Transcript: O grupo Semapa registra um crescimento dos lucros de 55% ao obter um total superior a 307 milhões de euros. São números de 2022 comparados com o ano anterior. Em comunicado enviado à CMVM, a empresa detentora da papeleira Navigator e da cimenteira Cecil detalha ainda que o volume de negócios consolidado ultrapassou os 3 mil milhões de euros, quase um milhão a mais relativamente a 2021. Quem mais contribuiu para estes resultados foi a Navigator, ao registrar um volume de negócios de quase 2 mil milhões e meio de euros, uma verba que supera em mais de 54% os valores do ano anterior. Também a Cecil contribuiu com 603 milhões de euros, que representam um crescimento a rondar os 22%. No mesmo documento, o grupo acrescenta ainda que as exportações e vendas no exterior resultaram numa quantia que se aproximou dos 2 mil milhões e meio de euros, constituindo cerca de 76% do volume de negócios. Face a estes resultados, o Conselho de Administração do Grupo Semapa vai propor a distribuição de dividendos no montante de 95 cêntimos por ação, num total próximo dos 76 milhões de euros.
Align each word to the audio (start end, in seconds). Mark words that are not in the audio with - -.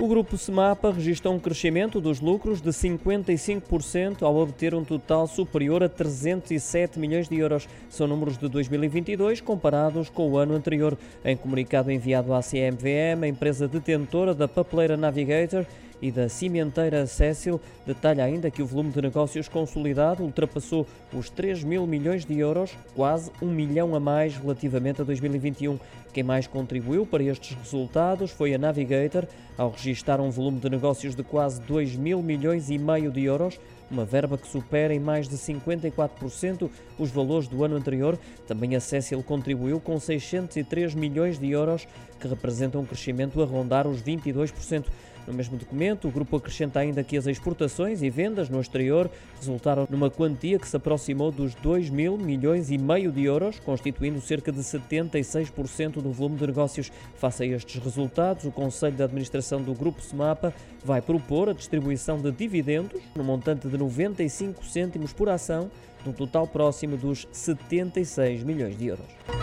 O 0.00 0.08
grupo 0.08 0.36
Semapa 0.36 0.90
registra 0.90 1.30
um 1.30 1.38
crescimento 1.38 2.00
dos 2.00 2.20
lucros 2.20 2.60
de 2.60 2.70
55% 2.70 4.22
ao 4.22 4.36
obter 4.36 4.74
um 4.74 4.82
total 4.82 5.28
superior 5.28 5.84
a 5.84 5.88
307 5.88 6.98
milhões 6.98 7.28
de 7.28 7.38
euros. 7.38 7.68
São 7.88 8.08
números 8.08 8.36
de 8.36 8.48
2022 8.48 9.40
comparados 9.40 10.10
com 10.10 10.28
o 10.28 10.36
ano 10.36 10.54
anterior. 10.54 10.98
Em 11.24 11.36
comunicado 11.36 11.92
enviado 11.92 12.34
à 12.34 12.40
CMVM, 12.42 13.22
a 13.22 13.28
empresa 13.28 13.68
detentora 13.68 14.34
da 14.34 14.48
papeleira 14.48 14.96
Navigator 14.96 15.64
e 16.00 16.10
da 16.10 16.28
cimenteira 16.28 17.06
Cecil 17.06 17.60
detalha 17.86 18.24
ainda 18.24 18.50
que 18.50 18.62
o 18.62 18.66
volume 18.66 18.90
de 18.90 19.02
negócios 19.02 19.48
consolidado 19.48 20.22
ultrapassou 20.22 20.86
os 21.12 21.30
3 21.30 21.64
mil 21.64 21.86
milhões 21.86 22.24
de 22.24 22.38
euros, 22.38 22.76
quase 22.94 23.30
um 23.40 23.50
milhão 23.50 23.94
a 23.94 24.00
mais 24.00 24.36
relativamente 24.36 25.00
a 25.00 25.04
2021. 25.04 25.78
Quem 26.12 26.22
mais 26.22 26.46
contribuiu 26.46 27.04
para 27.04 27.22
estes 27.22 27.56
resultados 27.56 28.30
foi 28.30 28.54
a 28.54 28.58
Navigator, 28.58 29.26
ao 29.58 29.70
registrar 29.70 30.20
um 30.20 30.30
volume 30.30 30.60
de 30.60 30.70
negócios 30.70 31.14
de 31.14 31.22
quase 31.22 31.60
2 31.62 31.96
mil 31.96 32.22
milhões 32.22 32.70
e 32.70 32.78
meio 32.78 33.10
de 33.10 33.24
euros, 33.24 33.58
uma 33.90 34.04
verba 34.04 34.38
que 34.38 34.48
supera 34.48 34.94
em 34.94 35.00
mais 35.00 35.28
de 35.28 35.36
54% 35.36 36.70
os 36.98 37.10
valores 37.10 37.48
do 37.48 37.64
ano 37.64 37.76
anterior. 37.76 38.18
Também 38.46 38.74
a 38.74 38.80
Cecil 38.80 39.22
contribuiu 39.22 39.80
com 39.80 39.98
603 39.98 40.94
milhões 40.94 41.38
de 41.38 41.50
euros, 41.50 41.86
que 42.18 42.28
representam 42.28 42.80
um 42.80 42.86
crescimento 42.86 43.42
a 43.42 43.44
rondar 43.44 43.86
os 43.86 44.02
22%. 44.02 44.86
No 45.26 45.32
mesmo 45.32 45.56
documento, 45.56 46.06
o 46.06 46.10
grupo 46.10 46.36
acrescenta 46.36 46.80
ainda 46.80 47.02
que 47.02 47.16
as 47.16 47.26
exportações 47.26 48.02
e 48.02 48.10
vendas 48.10 48.48
no 48.50 48.60
exterior 48.60 49.10
resultaram 49.38 49.86
numa 49.88 50.10
quantia 50.10 50.58
que 50.58 50.68
se 50.68 50.76
aproximou 50.76 51.30
dos 51.30 51.54
2 51.54 51.88
mil 51.88 52.18
milhões 52.18 52.70
e 52.70 52.76
meio 52.76 53.10
de 53.10 53.24
euros, 53.24 53.58
constituindo 53.58 54.20
cerca 54.20 54.52
de 54.52 54.60
76% 54.60 55.94
do 55.94 56.10
volume 56.10 56.36
de 56.36 56.46
negócios. 56.46 56.92
Face 57.16 57.42
a 57.42 57.46
estes 57.46 57.82
resultados, 57.82 58.44
o 58.44 58.52
Conselho 58.52 58.96
de 58.96 59.02
Administração 59.02 59.62
do 59.62 59.72
Grupo 59.72 60.02
Semapa 60.02 60.52
vai 60.84 61.00
propor 61.00 61.48
a 61.48 61.54
distribuição 61.54 62.20
de 62.20 62.30
dividendos 62.30 63.00
no 63.14 63.24
montante 63.24 63.66
de 63.66 63.78
95 63.78 64.64
cêntimos 64.64 65.12
por 65.12 65.28
ação, 65.30 65.70
num 66.04 66.12
total 66.12 66.46
próximo 66.46 66.98
dos 66.98 67.26
76 67.32 68.42
milhões 68.42 68.76
de 68.76 68.88
euros. 68.88 69.33